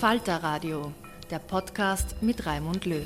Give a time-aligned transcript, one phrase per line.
[0.00, 0.92] Falter Radio,
[1.28, 3.04] der Podcast mit Raimund Löw.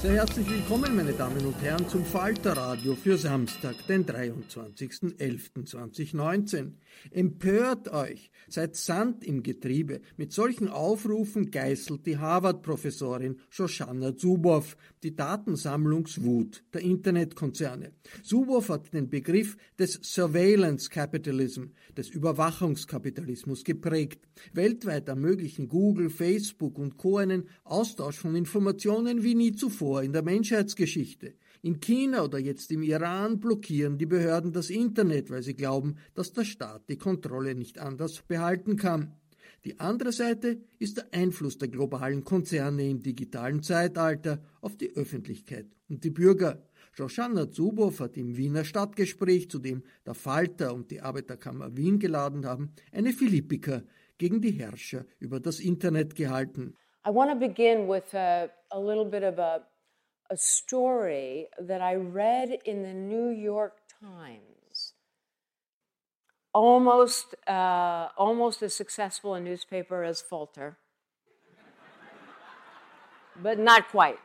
[0.00, 6.70] Sehr herzlich willkommen, meine Damen und Herren, zum Falterradio für Samstag, den 23.11.2019.
[7.10, 10.00] Empört euch, seid Sand im Getriebe.
[10.16, 17.92] Mit solchen Aufrufen geißelt die Harvard-Professorin Shoshana Zuboff die Datensammlungswut der Internetkonzerne.
[18.22, 21.64] Zuboff hat den Begriff des Surveillance Capitalism,
[21.96, 24.28] des Überwachungskapitalismus geprägt.
[24.52, 27.18] Weltweit ermöglichen Google, Facebook und Co.
[27.18, 31.34] einen Austausch von Informationen wie nie zuvor in der Menschheitsgeschichte.
[31.64, 36.34] In China oder jetzt im Iran blockieren die Behörden das Internet, weil sie glauben, dass
[36.34, 39.14] der Staat die Kontrolle nicht anders behalten kann.
[39.64, 45.64] Die andere Seite ist der Einfluss der globalen Konzerne im digitalen Zeitalter auf die Öffentlichkeit
[45.88, 46.62] und die Bürger.
[46.92, 52.44] Shoshana Zuboff hat im Wiener Stadtgespräch, zu dem der Falter und die Arbeiterkammer Wien geladen
[52.44, 53.84] haben, eine Philippika
[54.18, 56.74] gegen die Herrscher über das Internet gehalten.
[57.06, 59.66] I want to begin with a, a little bit of a,
[60.34, 64.94] a story that I read in the New York Times.
[66.52, 70.76] Almost, uh, almost as successful a newspaper as Falter,
[73.40, 74.18] but not quite.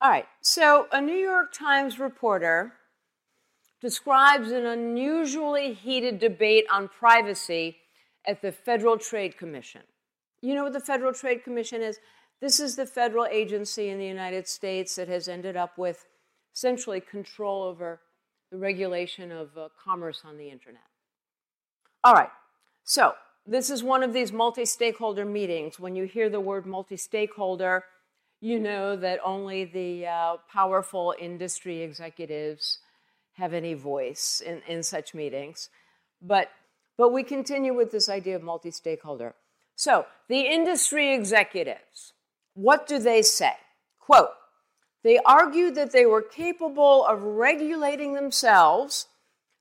[0.00, 2.72] All right, so a New York Times reporter
[3.82, 7.76] describes an unusually heated debate on privacy
[8.26, 9.82] at the Federal Trade Commission.
[10.40, 11.98] You know what the Federal Trade Commission is?
[12.40, 16.06] This is the federal agency in the United States that has ended up with
[16.54, 18.00] essentially control over
[18.52, 20.82] the regulation of uh, commerce on the internet.
[22.04, 22.30] All right,
[22.84, 23.14] so
[23.46, 25.80] this is one of these multi stakeholder meetings.
[25.80, 27.84] When you hear the word multi stakeholder,
[28.40, 32.78] you know that only the uh, powerful industry executives
[33.34, 35.68] have any voice in, in such meetings.
[36.20, 36.50] But,
[36.96, 39.34] but we continue with this idea of multi stakeholder.
[39.74, 42.12] So, the industry executives,
[42.54, 43.54] what do they say?
[43.98, 44.30] Quote,
[45.02, 49.06] they argued that they were capable of regulating themselves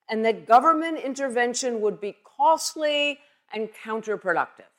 [0.09, 3.19] and that government intervention would be costly
[3.53, 4.69] and counterproductive.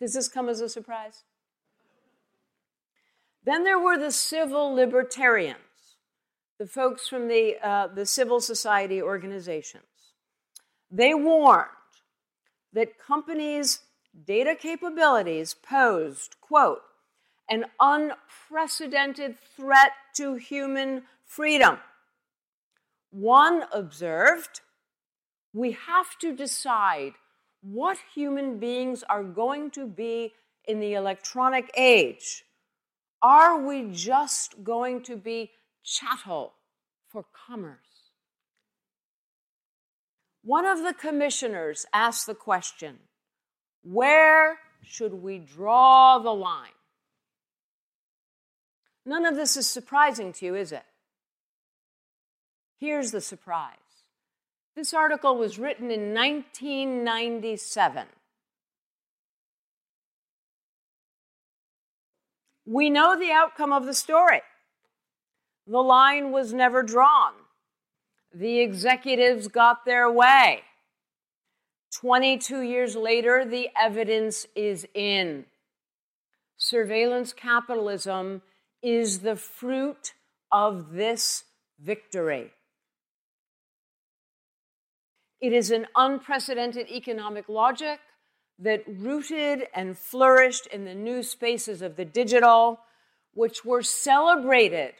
[0.00, 1.22] Does this come as a surprise?
[3.44, 5.60] Then there were the civil libertarians,
[6.58, 9.84] the folks from the, uh, the civil society organizations.
[10.90, 11.68] They warned
[12.72, 13.80] that companies'
[14.26, 16.82] data capabilities posed, quote,
[17.48, 21.78] an unprecedented threat to human freedom.
[23.10, 24.60] One observed,
[25.52, 27.12] we have to decide
[27.60, 30.32] what human beings are going to be
[30.66, 32.44] in the electronic age.
[33.22, 35.50] Are we just going to be
[35.84, 36.54] chattel
[37.06, 37.78] for commerce?
[40.42, 42.98] One of the commissioners asked the question
[43.82, 46.70] where should we draw the line?
[49.06, 50.84] None of this is surprising to you, is it?
[52.78, 53.76] Here's the surprise
[54.76, 58.06] this article was written in 1997.
[62.66, 64.42] We know the outcome of the story.
[65.66, 67.32] The line was never drawn.
[68.32, 70.62] The executives got their way.
[71.92, 75.46] 22 years later, the evidence is in.
[76.56, 78.42] Surveillance capitalism
[78.82, 80.12] is the fruit
[80.52, 81.44] of this
[81.80, 82.50] victory.
[85.40, 88.00] It is an unprecedented economic logic
[88.58, 92.80] that rooted and flourished in the new spaces of the digital,
[93.32, 94.94] which were celebrated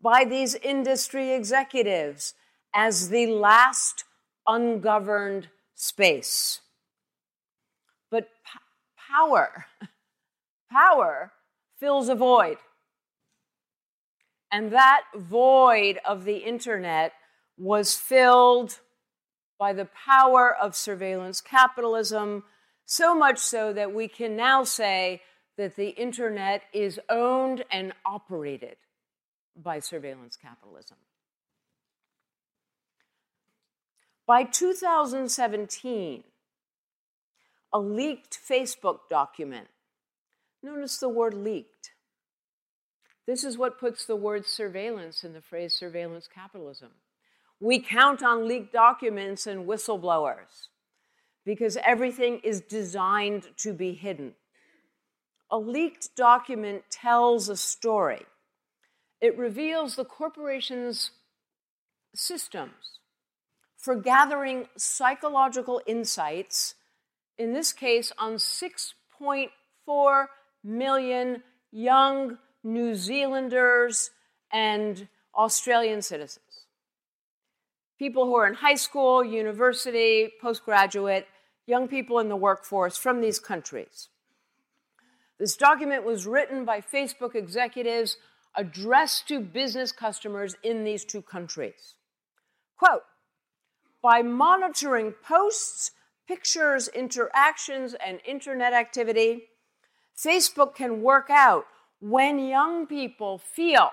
[0.00, 2.34] by these industry executives
[2.74, 4.04] as the last
[4.46, 6.60] ungoverned space.
[8.10, 8.60] But p-
[9.10, 9.66] power,
[10.70, 11.32] power
[11.78, 12.58] fills a void.
[14.52, 17.12] And that void of the internet
[17.58, 18.80] was filled
[19.58, 22.44] by the power of surveillance capitalism,
[22.84, 25.22] so much so that we can now say
[25.56, 28.76] that the internet is owned and operated
[29.62, 30.98] by surveillance capitalism.
[34.26, 36.24] By 2017,
[37.72, 39.68] a leaked Facebook document,
[40.62, 41.92] notice the word leaked.
[43.26, 46.90] This is what puts the word surveillance in the phrase surveillance capitalism.
[47.60, 50.68] We count on leaked documents and whistleblowers
[51.44, 54.34] because everything is designed to be hidden.
[55.50, 58.26] A leaked document tells a story.
[59.20, 61.10] It reveals the corporation's
[62.14, 62.98] systems
[63.76, 66.74] for gathering psychological insights,
[67.38, 70.26] in this case, on 6.4
[70.64, 74.10] million young New Zealanders
[74.52, 76.42] and Australian citizens
[77.98, 81.26] people who are in high school, university, postgraduate,
[81.66, 84.08] young people in the workforce from these countries.
[85.38, 88.16] This document was written by Facebook executives
[88.56, 91.94] addressed to business customers in these two countries.
[92.76, 93.02] Quote
[94.02, 95.92] By monitoring posts,
[96.26, 99.44] pictures, interactions, and internet activity,
[100.16, 101.66] Facebook can work out
[102.00, 103.90] when young people feel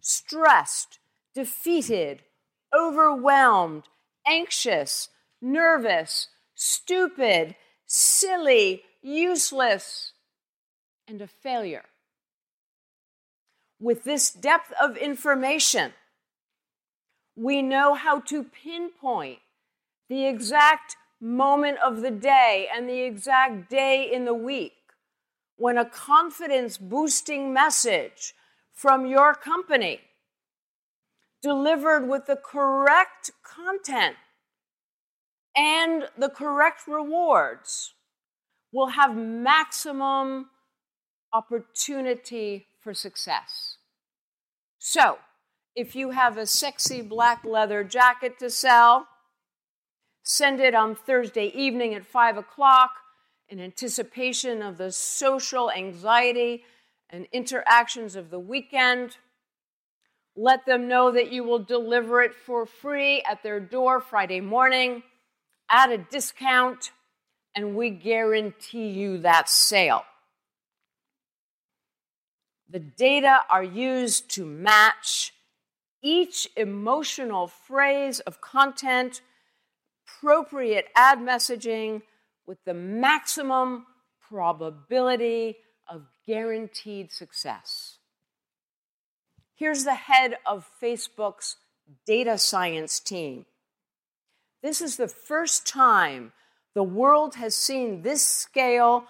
[0.00, 0.98] stressed,
[1.34, 2.22] defeated,
[2.76, 3.84] overwhelmed,
[4.26, 5.08] anxious,
[5.40, 7.56] nervous, stupid,
[7.86, 10.12] silly, useless,
[11.06, 11.84] and a failure.
[13.84, 15.92] With this depth of information,
[17.36, 19.40] we know how to pinpoint
[20.08, 24.72] the exact moment of the day and the exact day in the week.
[25.56, 28.32] When a confidence boosting message
[28.72, 30.00] from your company
[31.42, 34.16] delivered with the correct content
[35.54, 37.92] and the correct rewards
[38.72, 40.48] will have maximum
[41.34, 43.78] opportunity for success.
[44.78, 45.18] So,
[45.74, 49.08] if you have a sexy black leather jacket to sell,
[50.22, 52.90] send it on Thursday evening at 5 o'clock
[53.48, 56.64] in anticipation of the social anxiety
[57.10, 59.16] and interactions of the weekend.
[60.36, 65.02] Let them know that you will deliver it for free at their door Friday morning
[65.70, 66.90] at a discount,
[67.56, 70.04] and we guarantee you that sale.
[72.68, 75.32] The data are used to match
[76.02, 79.20] each emotional phrase of content,
[80.06, 82.02] appropriate ad messaging
[82.46, 83.86] with the maximum
[84.20, 85.56] probability
[85.88, 87.98] of guaranteed success.
[89.54, 91.56] Here's the head of Facebook's
[92.06, 93.46] data science team.
[94.62, 96.32] This is the first time
[96.74, 99.04] the world has seen this scale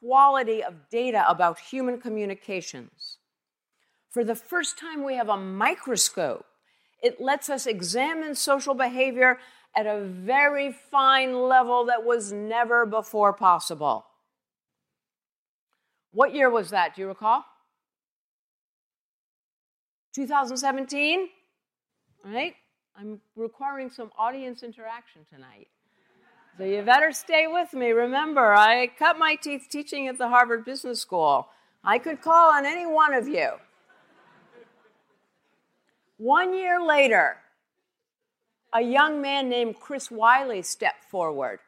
[0.00, 3.18] quality of data about human communications.
[4.10, 6.46] For the first time, we have a microscope.
[7.02, 9.38] It lets us examine social behavior
[9.76, 14.06] at a very fine level that was never before possible.
[16.12, 16.96] What year was that?
[16.96, 17.44] Do you recall?
[20.14, 21.28] 2017,
[22.24, 22.54] right?
[22.96, 25.68] I'm requiring some audience interaction tonight.
[26.60, 27.92] So you better stay with me.
[27.92, 31.48] Remember, I cut my teeth teaching at the Harvard Business School.
[31.82, 33.52] I could call on any one of you.
[36.18, 37.38] One year later,
[38.74, 41.60] a young man named Chris Wylie stepped forward.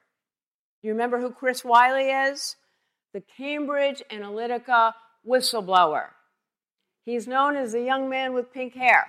[0.83, 2.57] You remember who Chris Wylie is?
[3.15, 4.93] The Cambridge Analytica
[5.27, 6.09] whistleblower.
[7.03, 9.07] He's known as the young man with pink hair.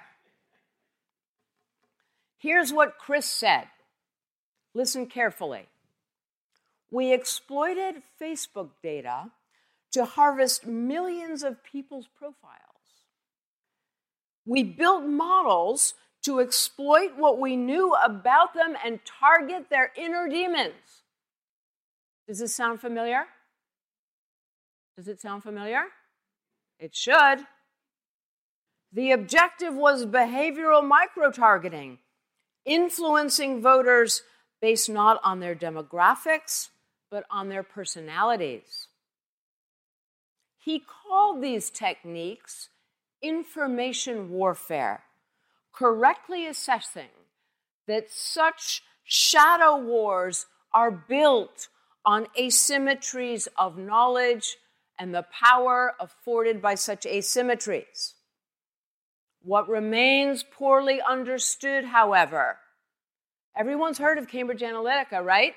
[2.38, 3.66] Here's what Chris said.
[4.74, 5.68] Listen carefully.
[6.94, 9.32] We exploited Facebook data
[9.94, 12.60] to harvest millions of people's profiles.
[14.46, 21.02] We built models to exploit what we knew about them and target their inner demons.
[22.28, 23.24] Does this sound familiar?
[24.96, 25.86] Does it sound familiar?
[26.80, 27.48] It should.
[28.92, 31.98] The objective was behavioral micro targeting,
[32.66, 34.22] influencing voters
[34.62, 36.70] based not on their demographics,
[37.14, 38.88] but on their personalities.
[40.58, 42.70] He called these techniques
[43.22, 45.04] information warfare,
[45.72, 47.12] correctly assessing
[47.88, 51.68] that such shadow wars are built
[52.04, 54.58] on asymmetries of knowledge
[54.98, 58.14] and the power afforded by such asymmetries.
[59.44, 62.58] What remains poorly understood, however,
[63.56, 65.54] everyone's heard of Cambridge Analytica, right?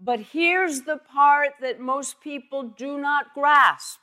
[0.00, 4.00] But here's the part that most people do not grasp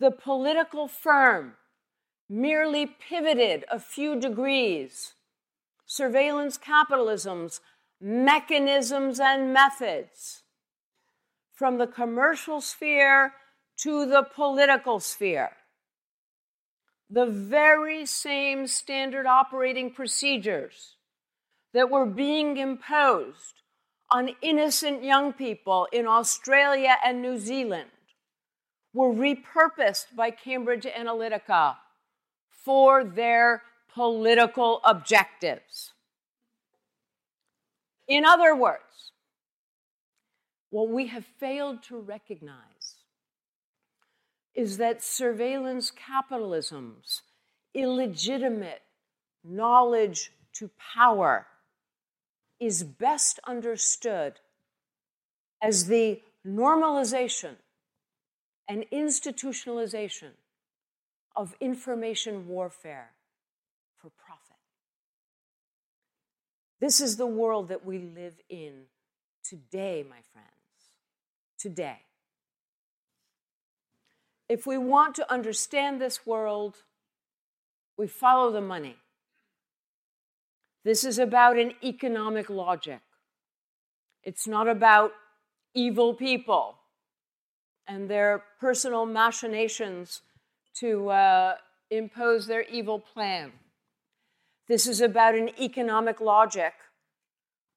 [0.00, 1.52] the political firm
[2.28, 5.14] merely pivoted a few degrees.
[5.84, 7.60] Surveillance capitalism's
[8.00, 10.42] mechanisms and methods
[11.52, 13.34] from the commercial sphere
[13.76, 15.50] to the political sphere.
[17.10, 20.96] The very same standard operating procedures
[21.74, 23.60] that were being imposed
[24.10, 27.90] on innocent young people in Australia and New Zealand
[28.92, 31.76] were repurposed by Cambridge Analytica
[32.64, 33.62] for their
[33.94, 35.92] political objectives.
[38.08, 39.12] In other words,
[40.70, 42.96] what we have failed to recognize
[44.54, 47.22] is that surveillance capitalism's
[47.74, 48.82] illegitimate
[49.44, 51.46] knowledge to power
[52.60, 54.34] is best understood
[55.62, 57.56] as the normalization
[58.68, 60.30] and institutionalization
[61.34, 63.10] of information warfare
[63.96, 64.56] for profit.
[66.80, 68.84] This is the world that we live in
[69.42, 70.46] today, my friends.
[71.58, 71.98] Today.
[74.48, 76.76] If we want to understand this world,
[77.96, 78.96] we follow the money.
[80.84, 83.00] This is about an economic logic.
[84.22, 85.12] It's not about
[85.74, 86.76] evil people
[87.86, 90.22] and their personal machinations
[90.74, 91.54] to uh,
[91.90, 93.52] impose their evil plan.
[94.68, 96.72] This is about an economic logic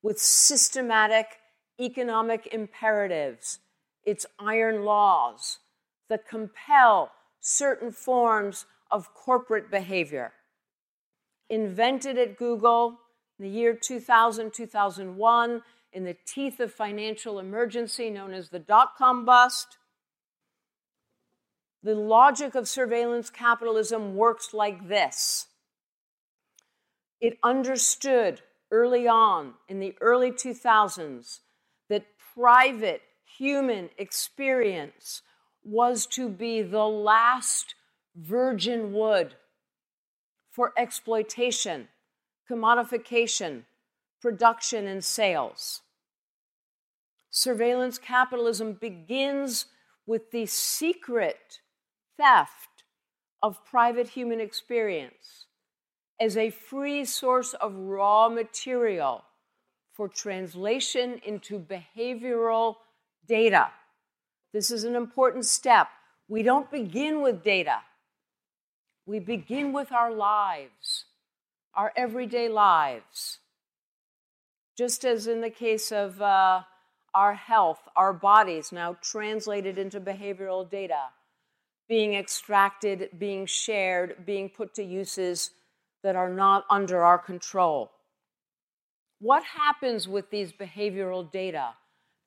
[0.02, 1.26] with systematic
[1.80, 3.60] economic imperatives,
[4.06, 5.60] its iron laws
[6.10, 10.34] that compel certain forms of corporate behavior.
[11.50, 13.00] Invented at Google
[13.38, 18.96] in the year 2000, 2001, in the teeth of financial emergency known as the dot
[18.98, 19.78] com bust,
[21.84, 25.48] the logic of surveillance capitalism works like this.
[27.20, 31.40] It understood early on in the early 2000s
[31.90, 33.02] that private
[33.38, 35.22] human experience
[35.64, 37.76] was to be the last
[38.16, 39.36] virgin wood
[40.54, 41.88] for exploitation,
[42.50, 43.64] commodification,
[44.22, 45.82] production, and sales.
[47.32, 49.66] Surveillance capitalism begins
[50.06, 51.60] with the secret
[52.18, 52.84] theft
[53.42, 55.48] of private human experience
[56.22, 59.24] as a free source of raw material
[59.92, 62.76] for translation into behavioral
[63.28, 63.70] data.
[64.54, 65.88] This is an important step.
[66.28, 67.80] We don't begin with data,
[69.06, 71.06] we begin with our lives,
[71.74, 73.40] our everyday lives.
[74.78, 76.62] Just as in the case of uh,
[77.14, 81.10] our health, our bodies now translated into behavioral data
[81.88, 85.52] being extracted, being shared, being put to uses
[86.02, 87.92] that are not under our control.
[89.20, 91.74] What happens with these behavioral data?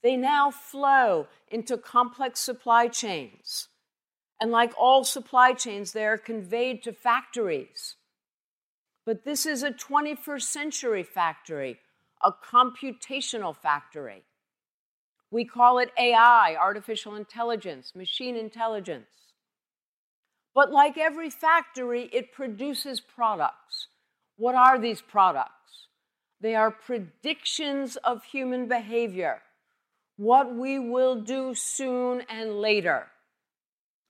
[0.02, 3.68] They now flow into complex supply chains.
[4.40, 7.97] And like all supply chains, they are conveyed to factories.
[9.07, 11.78] But this is a 21st century factory,
[12.23, 14.25] a computational factory.
[15.31, 19.07] We call it AI, artificial intelligence, machine intelligence.
[20.55, 23.88] But like every factory, it produces products.
[24.37, 25.88] What are these products?
[26.40, 29.43] They are predictions of human behavior,
[30.16, 33.09] what we will do soon and later.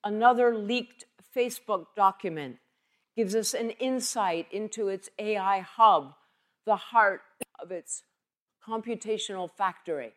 [0.07, 1.05] Another leaked
[1.37, 2.59] Facebook document
[3.17, 6.15] gives us an insight into its AI hub,
[6.65, 7.23] the heart
[7.59, 8.05] of its
[8.65, 10.13] computational factory,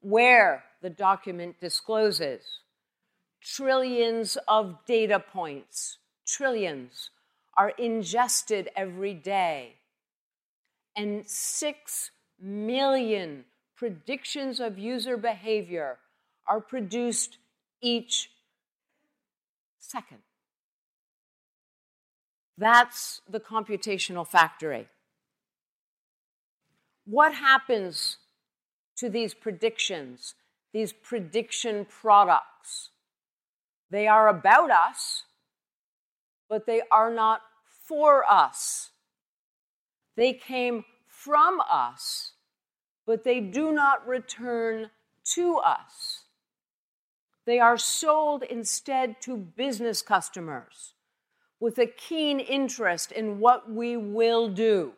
[0.00, 2.40] where the document discloses
[3.42, 7.10] trillions of data points, trillions,
[7.54, 9.74] are ingested every day.
[10.96, 13.44] And six million
[13.76, 15.98] predictions of user behavior
[16.48, 17.36] are produced
[17.82, 18.30] each
[19.86, 20.18] second.
[22.58, 24.88] That's the computational factory.
[27.04, 28.16] What happens
[28.96, 30.34] to these predictions,
[30.72, 32.90] these prediction products?
[33.90, 35.24] They are about us,
[36.48, 37.42] but they are not
[37.86, 38.90] for us.
[40.16, 42.32] They came from us,
[43.06, 44.90] but they do not return
[45.34, 46.25] to us.
[47.46, 50.94] They are sold instead to business customers
[51.60, 54.92] with a keen interest in what we will do.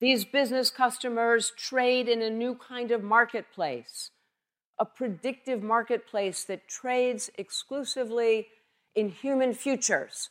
[0.00, 4.10] These business customers trade in a new kind of marketplace,
[4.78, 8.48] a predictive marketplace that trades exclusively
[8.94, 10.30] in human futures.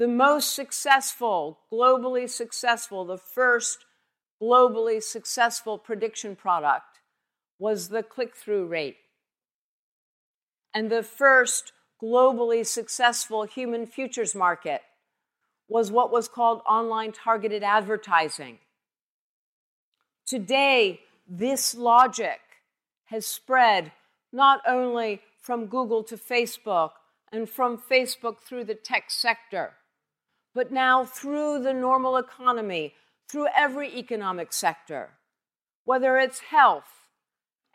[0.00, 3.84] The most successful, globally successful, the first
[4.42, 7.00] globally successful prediction product
[7.58, 8.96] was the click through rate.
[10.72, 14.80] And the first globally successful human futures market
[15.68, 18.56] was what was called online targeted advertising.
[20.26, 22.40] Today, this logic
[23.04, 23.92] has spread
[24.32, 26.92] not only from Google to Facebook
[27.30, 29.74] and from Facebook through the tech sector
[30.54, 32.94] but now through the normal economy,
[33.28, 35.10] through every economic sector,
[35.84, 37.08] whether it's health,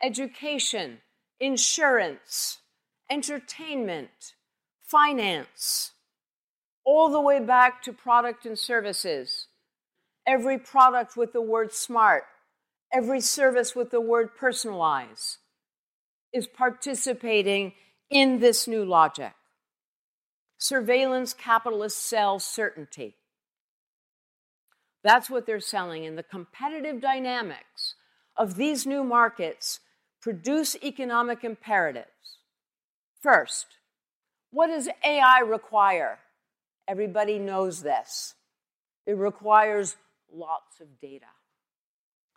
[0.02, 0.98] education,
[1.40, 2.58] insurance,
[3.10, 4.34] entertainment,
[4.82, 5.92] finance,
[6.84, 9.48] all the way back to product and services.
[10.26, 12.24] Every product with the word smart,
[12.92, 15.36] every service with the word personalize
[16.32, 17.72] is participating
[18.10, 19.32] in this new logic
[20.58, 23.16] surveillance capitalists sell certainty.
[25.02, 26.04] That's what they're selling.
[26.04, 27.94] And the competitive dynamics
[28.36, 29.80] of these new markets
[30.20, 32.08] produce economic imperatives.
[33.22, 33.66] First,
[34.50, 36.18] what does AI require?
[36.88, 38.34] Everybody knows this.
[39.06, 39.96] It requires
[40.32, 41.26] lots of data.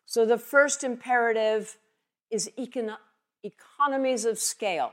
[0.06, 1.78] So the first imperative
[2.30, 2.98] is econo-
[3.44, 4.92] economies of scale.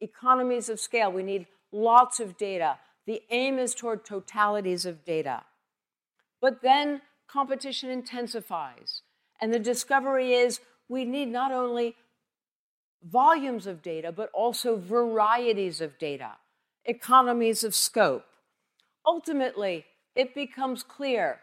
[0.00, 1.12] Economies of scale.
[1.12, 2.78] We need lots of data.
[3.06, 5.42] The aim is toward totalities of data.
[6.40, 9.02] But then competition intensifies.
[9.40, 11.96] And the discovery is we need not only
[13.02, 16.32] volumes of data, but also varieties of data,
[16.84, 18.24] economies of scope.
[19.06, 21.40] Ultimately, it becomes clear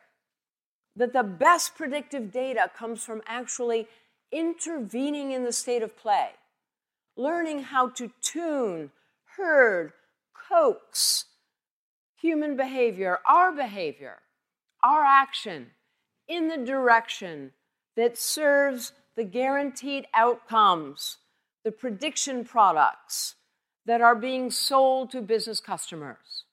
[0.96, 3.88] that the best predictive data comes from actually
[4.32, 6.30] intervening in the state of play,
[7.16, 8.92] learning how to tune,
[9.38, 9.94] herd,
[10.48, 11.26] coax
[12.20, 14.18] human behavior, our behavior,
[14.84, 15.68] our action
[16.28, 17.52] in the direction
[17.96, 21.18] that serves the guaranteed outcomes,
[21.64, 23.36] the prediction products
[23.86, 26.46] that are being sold to business customers.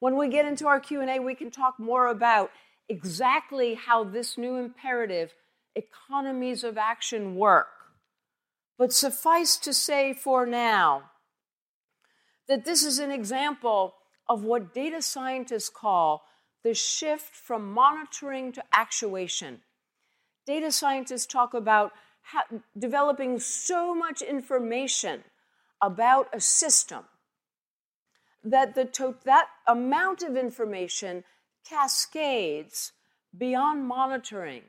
[0.00, 2.50] When we get into our Q&A, we can talk more about
[2.88, 5.34] exactly how this new imperative
[5.74, 7.68] economies of action work.
[8.78, 11.04] But suffice to say for now
[12.48, 13.94] that this is an example
[14.28, 16.24] of what data scientists call
[16.62, 19.60] the shift from monitoring to actuation.
[20.46, 21.92] Data scientists talk about
[22.76, 25.22] developing so much information
[25.80, 27.04] about a system
[28.42, 31.24] that the that amount of information
[31.68, 32.92] cascades
[33.36, 34.62] beyond monitoring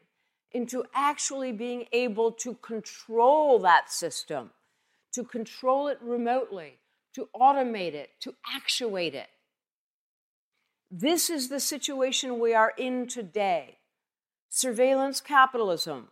[0.51, 4.49] into actually being able to control that system,
[5.13, 6.77] to control it remotely,
[7.17, 9.25] to automate it, to actuate it.
[10.91, 13.79] This is the situation we are in today.
[14.49, 16.09] Surveillance capitalism,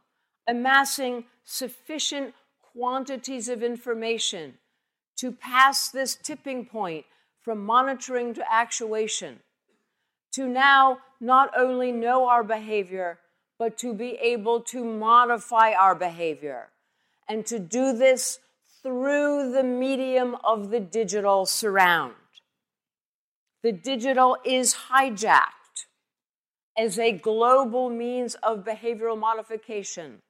[0.48, 2.34] amassing sufficient
[2.74, 4.56] quantities of information
[5.18, 7.06] to pass this tipping point
[7.44, 9.41] from monitoring to actuation,
[10.34, 13.20] to now not only know our behavior,
[13.60, 16.70] but to be able to modify our behavior,
[17.30, 18.39] and to do this
[18.86, 22.13] through the medium of the digital surround.
[23.63, 25.88] The digital is hijacked
[26.78, 30.21] as a global means of behavioral modification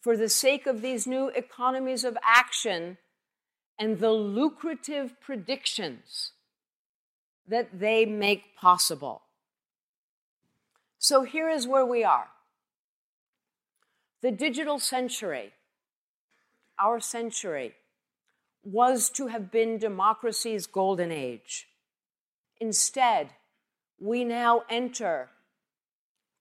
[0.00, 2.96] for the sake of these new economies of action
[3.78, 6.32] and the lucrative predictions
[7.46, 9.20] that they make possible.
[10.98, 12.28] So here is where we are.
[14.22, 15.52] The digital century,
[16.78, 17.74] our century,
[18.62, 21.68] was to have been democracy's golden age.
[22.60, 23.30] Instead,
[23.98, 25.30] we now enter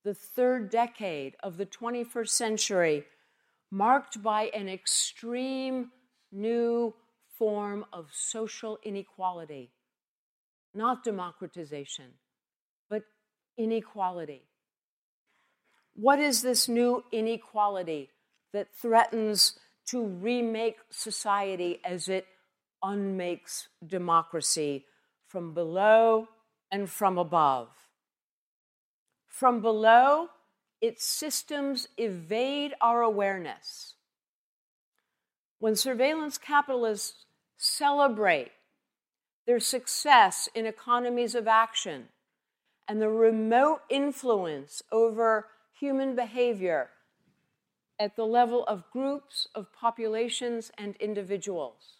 [0.03, 3.05] the third decade of the 21st century,
[3.71, 5.91] marked by an extreme
[6.31, 6.93] new
[7.37, 9.71] form of social inequality.
[10.73, 12.13] Not democratization,
[12.89, 13.03] but
[13.57, 14.43] inequality.
[15.93, 18.09] What is this new inequality
[18.53, 22.27] that threatens to remake society as it
[22.83, 24.85] unmakes democracy
[25.27, 26.27] from below
[26.71, 27.69] and from above.
[29.27, 30.29] From below,
[30.81, 33.95] its systems evade our awareness.
[35.59, 37.25] When surveillance capitalists
[37.57, 38.51] celebrate
[39.45, 42.09] their success in economies of action
[42.87, 46.89] and the remote influence over human behavior
[47.99, 51.97] at the level of groups, of populations, and individuals.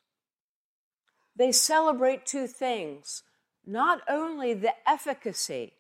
[1.36, 3.24] They celebrate two things
[3.66, 5.74] not only the efficacy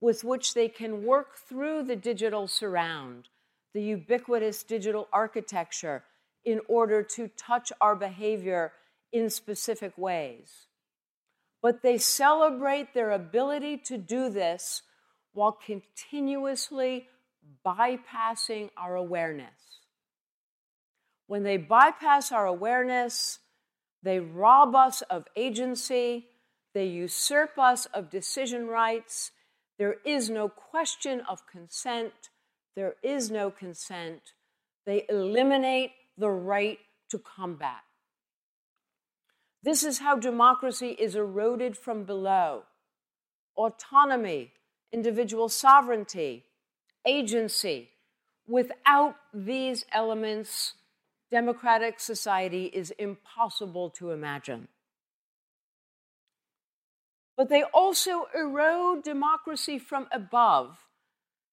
[0.00, 3.28] with which they can work through the digital surround,
[3.72, 6.02] the ubiquitous digital architecture,
[6.44, 8.72] in order to touch our behavior
[9.12, 10.66] in specific ways.
[11.62, 14.82] But they celebrate their ability to do this
[15.32, 17.06] while continuously
[17.66, 19.80] bypassing our awareness.
[21.26, 23.38] When they bypass our awareness,
[24.02, 26.26] they rob us of agency.
[26.74, 29.30] They usurp us of decision rights.
[29.78, 32.12] There is no question of consent.
[32.76, 34.32] There is no consent.
[34.86, 36.78] They eliminate the right
[37.10, 37.82] to combat.
[39.62, 42.64] This is how democracy is eroded from below.
[43.56, 44.52] Autonomy,
[44.92, 46.44] individual sovereignty,
[47.06, 47.90] agency.
[48.46, 50.74] Without these elements,
[51.30, 54.68] democratic society is impossible to imagine.
[57.36, 60.78] But they also erode democracy from above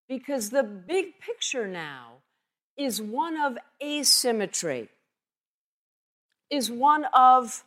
[0.08, 2.18] because the big picture now
[2.78, 4.90] is one of asymmetry,
[6.50, 7.64] is one of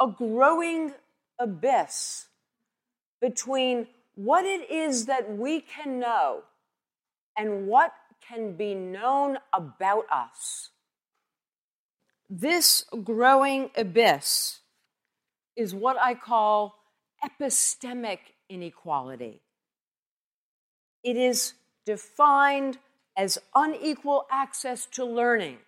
[0.00, 0.92] a growing
[1.38, 2.26] abyss
[3.20, 6.42] between what it is that we can know
[7.36, 7.92] and what
[8.26, 10.70] can be known about us.
[12.30, 14.60] This growing abyss
[15.56, 16.76] is what I call
[17.24, 18.18] epistemic
[18.48, 19.40] inequality.
[21.02, 22.78] It is defined
[23.16, 25.58] as unequal access to learning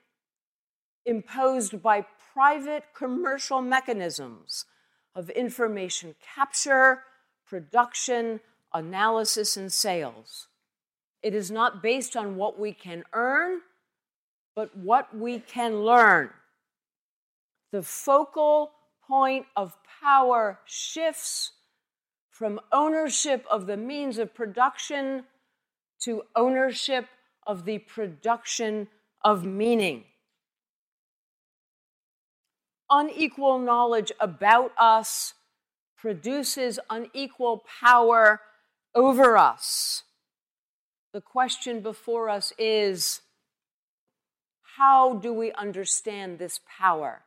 [1.04, 4.66] imposed by private commercial mechanisms
[5.14, 7.02] of information capture,
[7.46, 8.40] production,
[8.74, 10.48] analysis, and sales.
[11.26, 13.62] It is not based on what we can earn,
[14.54, 16.30] but what we can learn
[17.72, 18.70] the focal
[19.08, 21.50] point of power shifts
[22.30, 25.24] from ownership of the means of production
[26.02, 27.06] to ownership
[27.44, 28.86] of the production
[29.24, 30.04] of meaning.
[32.88, 35.34] Unequal knowledge about us
[35.96, 38.42] produces unequal power
[38.94, 40.04] over us.
[41.16, 43.22] The question before us is
[44.76, 47.22] how do we understand this power?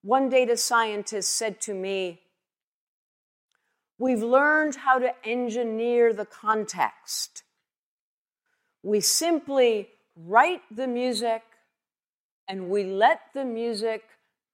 [0.00, 2.22] One data scientist said to me,
[3.98, 7.42] We've learned how to engineer the context.
[8.82, 11.42] We simply write the music
[12.48, 14.02] and we let the music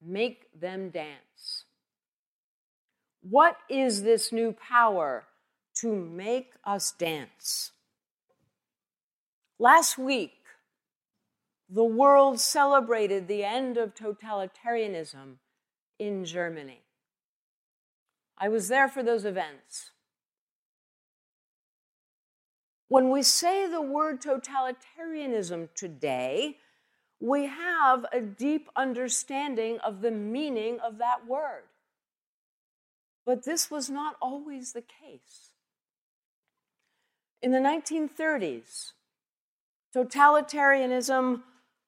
[0.04, 1.66] make them dance.
[3.22, 5.22] What is this new power
[5.80, 7.72] to make us dance?
[9.58, 10.32] Last week,
[11.68, 15.36] the world celebrated the end of totalitarianism
[15.98, 16.82] in Germany.
[18.36, 19.90] I was there for those events.
[22.88, 26.58] When we say the word totalitarianism today,
[27.20, 31.64] we have a deep understanding of the meaning of that word.
[33.24, 35.53] But this was not always the case.
[37.44, 38.92] In the 1930s,
[39.94, 41.42] totalitarianism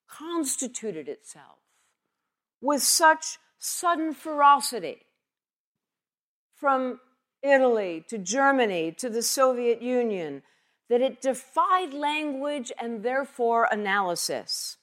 [0.07, 1.61] constituted itself
[2.61, 5.07] with such sudden ferocity
[6.55, 7.01] from
[7.42, 10.42] Italy to Germany to the Soviet Union
[10.90, 14.77] that it defied language and therefore analysis.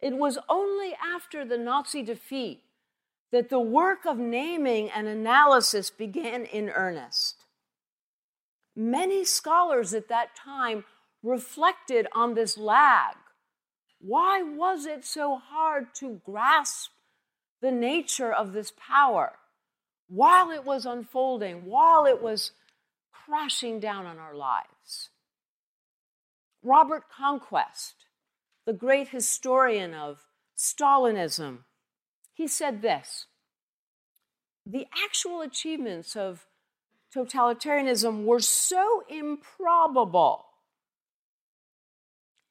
[0.00, 2.64] It was only after the Nazi defeat
[3.30, 7.43] that the work of naming and analysis began in earnest.
[8.76, 10.84] Many scholars at that time
[11.22, 13.16] reflected on this lag.
[14.00, 16.90] Why was it so hard to grasp
[17.60, 19.38] the nature of this power
[20.08, 22.52] while it was unfolding, while it was
[23.12, 25.10] crashing down on our lives?
[26.62, 28.06] Robert Conquest,
[28.66, 31.60] the great historian of Stalinism,
[32.32, 33.26] he said this
[34.66, 36.46] The actual achievements of
[37.14, 40.46] totalitarianism were so improbable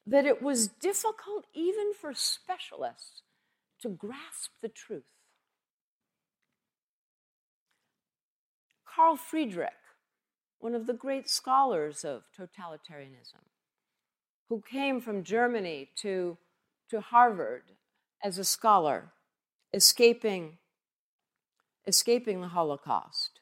[0.06, 3.22] that it was difficult even for specialists
[3.80, 5.02] to grasp the truth.
[8.86, 9.70] Carl Friedrich,
[10.60, 13.42] one of the great scholars of totalitarianism,
[14.48, 16.38] who came from Germany to,
[16.90, 17.64] to Harvard
[18.22, 19.12] as a scholar,
[19.72, 20.58] escaping,
[21.86, 23.33] escaping the Holocaust.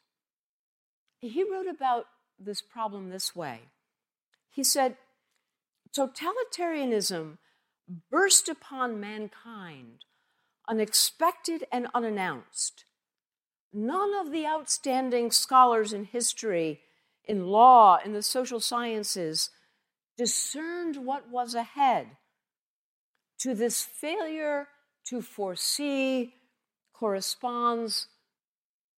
[1.29, 2.07] He wrote about
[2.37, 3.61] this problem this way.
[4.49, 4.97] He said,
[5.97, 7.37] Totalitarianism
[8.11, 10.03] burst upon mankind
[10.67, 12.85] unexpected and unannounced.
[13.71, 16.81] None of the outstanding scholars in history,
[17.25, 19.49] in law, in the social sciences
[20.17, 22.17] discerned what was ahead.
[23.39, 24.67] To this failure
[25.07, 26.35] to foresee
[26.93, 28.07] corresponds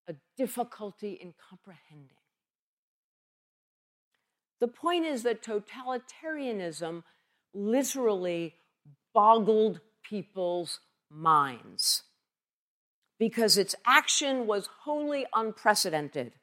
[0.07, 2.17] a difficulty in comprehending.
[4.59, 7.03] The point is that totalitarianism
[7.53, 8.55] literally
[9.13, 12.03] boggled people's minds
[13.17, 16.33] because its action was wholly unprecedented.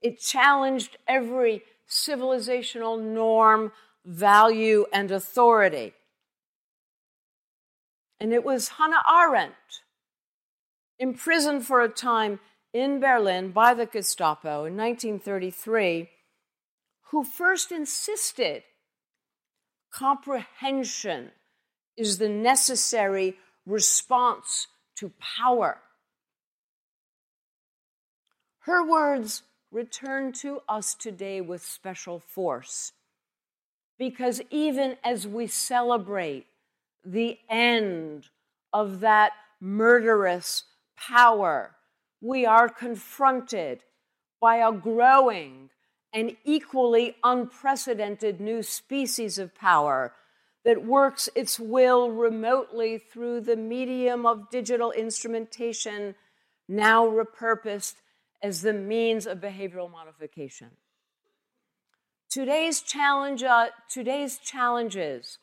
[0.00, 3.72] It challenged every civilizational norm,
[4.04, 5.94] value, and authority.
[8.20, 9.54] And it was Hannah Arendt,
[10.98, 12.40] imprisoned for a time
[12.74, 16.10] in Berlin by the Gestapo in 1933,
[17.10, 18.64] who first insisted
[19.92, 21.30] comprehension
[21.96, 25.78] is the necessary response to power.
[28.62, 32.92] Her words return to us today with special force
[33.98, 36.46] because even as we celebrate
[37.04, 38.28] the end
[38.72, 40.64] of that murderous
[40.96, 41.76] power,
[42.20, 43.80] we are confronted
[44.40, 45.70] by a growing
[46.12, 50.12] and equally unprecedented new species of power
[50.64, 56.14] that works its will remotely through the medium of digital instrumentation,
[56.68, 57.94] now repurposed
[58.42, 60.70] as the means of behavioral modification.
[62.30, 65.38] Today's, challenge, uh, today's challenges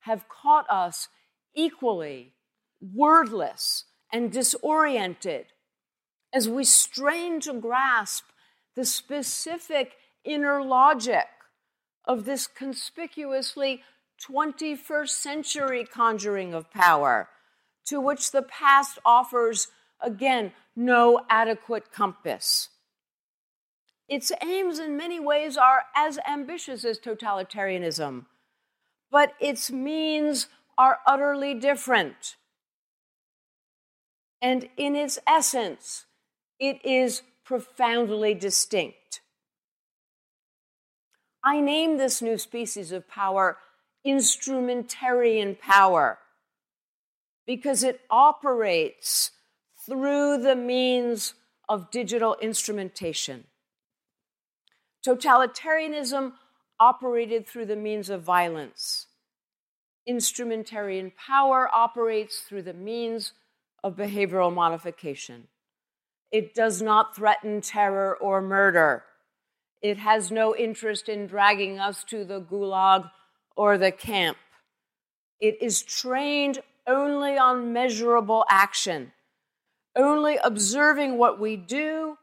[0.00, 1.08] have caught us
[1.54, 2.32] equally
[2.80, 5.46] wordless and disoriented
[6.32, 8.24] as we strain to grasp
[8.74, 9.92] the specific
[10.24, 11.26] inner logic
[12.06, 13.82] of this conspicuously
[14.28, 17.28] 21st century conjuring of power,
[17.86, 19.68] to which the past offers,
[20.00, 22.68] again, no adequate compass.
[24.08, 28.26] Its aims, in many ways, are as ambitious as totalitarianism,
[29.10, 32.36] but its means are utterly different.
[34.40, 36.06] And in its essence,
[36.62, 39.20] it is profoundly distinct.
[41.44, 43.58] I name this new species of power
[44.04, 46.18] instrumentarian power
[47.46, 49.32] because it operates
[49.86, 51.34] through the means
[51.68, 53.44] of digital instrumentation.
[55.04, 56.32] Totalitarianism
[56.78, 59.06] operated through the means of violence.
[60.06, 63.32] Instrumentarian power operates through the means
[63.82, 65.48] of behavioral modification.
[66.32, 69.04] It does not threaten terror or murder.
[69.82, 73.10] It has no interest in dragging us to the gulag
[73.54, 74.38] or the camp.
[75.40, 79.12] It is trained only on measurable action,
[79.94, 82.16] only observing what we do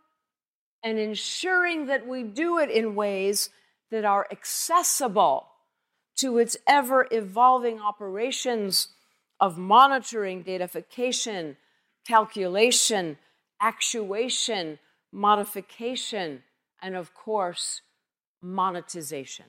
[0.83, 3.49] and ensuring that we do it in ways
[3.91, 5.47] that are accessible
[6.15, 8.89] to its ever evolving operations
[9.39, 11.55] of monitoring, datafication,
[12.07, 13.17] calculation,
[13.61, 14.79] actuation,
[15.11, 16.43] modification,
[16.81, 17.81] and of course,
[18.41, 19.45] monetization.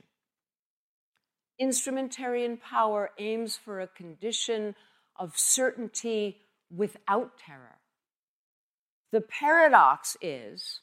[1.58, 4.74] Instrumentarian power aims for a condition
[5.16, 6.38] of certainty
[6.74, 7.78] without terror.
[9.12, 10.80] The paradox is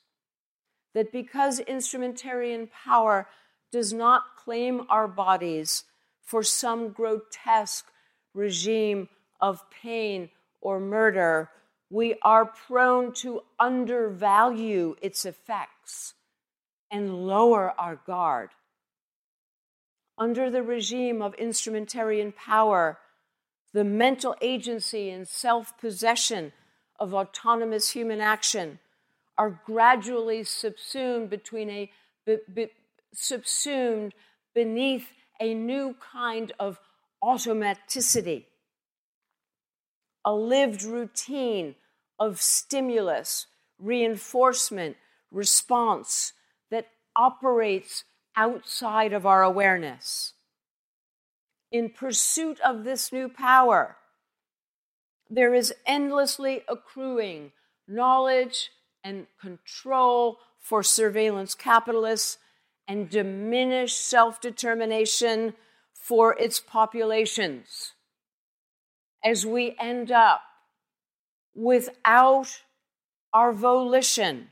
[0.93, 3.27] that because instrumentarian power
[3.71, 5.83] does not claim our bodies
[6.21, 7.85] for some grotesque
[8.33, 9.09] regime
[9.39, 10.29] of pain
[10.61, 11.49] or murder,
[11.89, 16.13] we are prone to undervalue its effects
[16.91, 18.49] and lower our guard.
[20.17, 22.97] Under the regime of instrumentarian power,
[23.73, 26.51] the mental agency and self possession
[26.99, 28.79] of autonomous human action
[29.37, 31.91] are gradually subsumed between a
[32.25, 32.67] be, be,
[33.13, 34.13] subsumed
[34.55, 35.07] beneath
[35.39, 36.79] a new kind of
[37.23, 38.45] automaticity
[40.27, 41.75] a lived routine
[42.19, 43.47] of stimulus
[43.79, 44.97] reinforcement
[45.31, 46.33] response
[46.69, 48.03] that operates
[48.35, 50.33] outside of our awareness
[51.71, 53.95] in pursuit of this new power
[55.29, 57.53] there is endlessly accruing
[57.87, 58.69] knowledge
[59.05, 62.37] and control for surveillance capitalists
[62.85, 65.53] and diminished self determination
[65.93, 67.93] for its populations.
[69.27, 70.39] As we end up
[71.53, 72.61] without
[73.33, 74.51] our volition,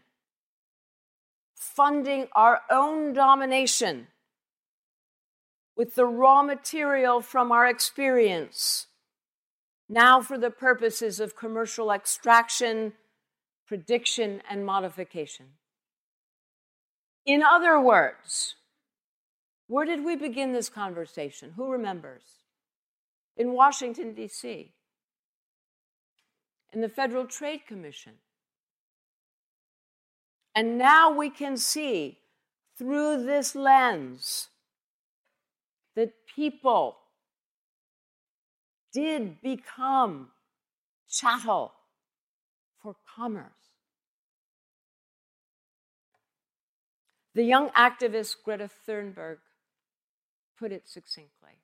[1.56, 4.08] funding our own domination
[5.78, 8.88] with the raw material from our experience
[9.88, 12.92] now for the purposes of commercial extraction,
[13.66, 15.46] prediction, and modification.
[17.26, 18.56] In other words,
[19.68, 21.54] where did we begin this conversation?
[21.56, 22.45] Who remembers?
[23.38, 24.72] In Washington, D.C.,
[26.74, 28.14] in the Federal Trade Commission.
[30.54, 32.20] And now we can see
[32.78, 34.50] through this lens
[35.96, 36.98] that people
[38.94, 40.30] did become
[41.10, 41.74] chattel
[42.82, 43.52] for commerce.
[47.34, 49.38] The young activist Greta Thunberg
[50.58, 51.60] put it succinctly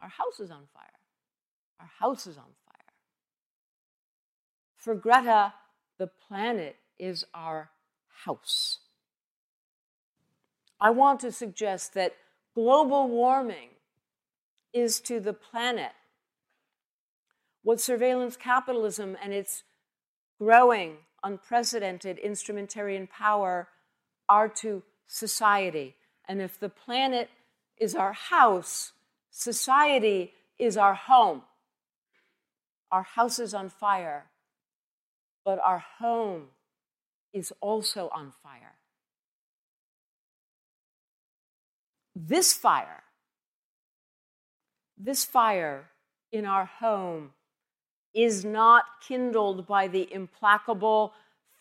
[0.00, 1.05] Our house is on fire.
[1.80, 2.92] Our house is on fire.
[4.76, 5.54] For Greta,
[5.98, 7.70] the planet is our
[8.24, 8.78] house.
[10.80, 12.14] I want to suggest that
[12.54, 13.70] global warming
[14.72, 15.92] is to the planet
[17.66, 19.64] what surveillance capitalism and its
[20.38, 23.66] growing, unprecedented instrumentarian power
[24.28, 25.96] are to society.
[26.28, 27.28] And if the planet
[27.76, 28.92] is our house,
[29.30, 31.42] society is our home.
[32.96, 34.24] Our house is on fire,
[35.44, 36.44] but our home
[37.30, 38.76] is also on fire.
[42.14, 43.02] This fire,
[44.96, 45.90] this fire
[46.32, 47.32] in our home
[48.14, 51.12] is not kindled by the implacable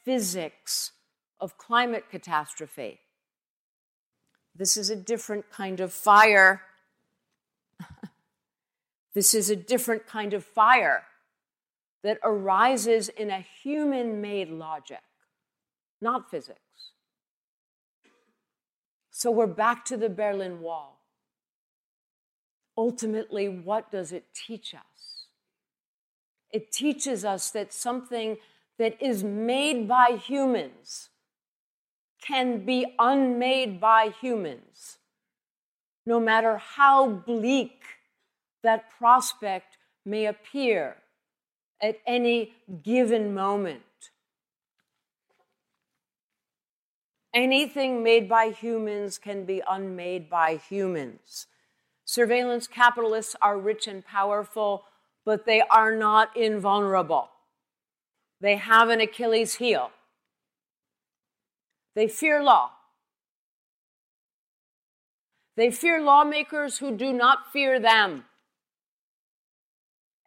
[0.05, 0.93] physics
[1.41, 3.01] of climate catastrophe.
[4.55, 6.61] This is a different kind of fire.
[9.13, 11.03] this is a different kind of fire
[12.05, 15.01] that arises in a human made logic,
[15.99, 16.91] not physics.
[19.09, 21.01] So we're back to the Berlin Wall.
[22.77, 25.25] Ultimately, what does it teach us?
[26.51, 28.37] It teaches us that something
[28.77, 31.09] that is made by humans
[32.21, 34.99] can be unmade by humans,
[36.05, 37.81] no matter how bleak
[38.61, 40.97] that prospect may appear
[41.81, 43.81] at any given moment.
[47.33, 51.47] Anything made by humans can be unmade by humans.
[52.05, 54.85] Surveillance capitalists are rich and powerful
[55.25, 57.29] but they are not invulnerable.
[58.39, 59.89] They have an Achilles heel.
[61.95, 62.71] They fear law.
[65.57, 68.25] They fear lawmakers who do not fear them.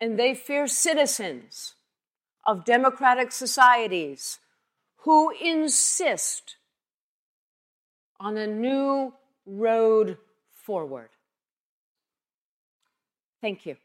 [0.01, 1.75] And they fear citizens
[2.47, 4.39] of democratic societies
[4.99, 6.57] who insist
[8.21, 9.13] on a new
[9.47, 10.19] road
[10.51, 11.11] forward.
[13.41, 13.77] Thank you.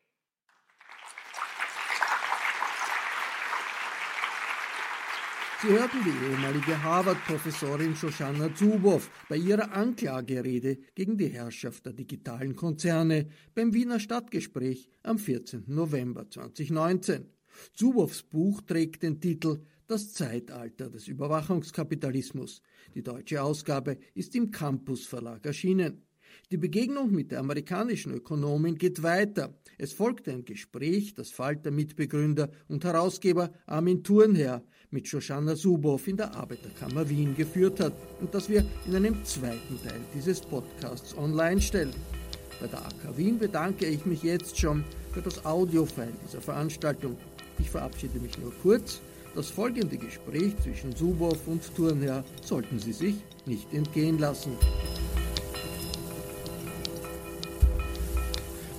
[5.64, 12.54] Sie hörten die ehemalige Harvard-Professorin Shoshana Zuboff bei ihrer Anklagerede gegen die Herrschaft der digitalen
[12.54, 15.64] Konzerne beim Wiener Stadtgespräch am 14.
[15.68, 17.30] November 2019.
[17.72, 22.62] Zuboffs Buch trägt den Titel Das Zeitalter des Überwachungskapitalismus.
[22.94, 26.06] Die deutsche Ausgabe ist im Campus Verlag erschienen.
[26.52, 29.54] Die Begegnung mit der amerikanischen Ökonomin geht weiter.
[29.78, 36.36] Es folgt ein Gespräch, das Falter-Mitbegründer und Herausgeber Armin Thurnherr mit Shoshana Zuboff in der
[36.36, 41.94] Arbeiterkammer Wien geführt hat und das wir in einem zweiten Teil dieses Podcasts online stellen.
[42.62, 47.18] Bei der AK Wien bedanke ich mich jetzt schon für das Audiofile dieser Veranstaltung.
[47.60, 49.02] Ich verabschiede mich nur kurz.
[49.36, 53.16] Das folgende Gespräch zwischen Zuboff und Thurnherr sollten Sie sich
[53.46, 54.52] nicht entgehen lassen.